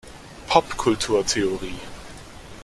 [0.47, 1.77] Pop Kultur Theorie".